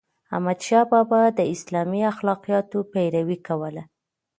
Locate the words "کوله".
3.47-3.83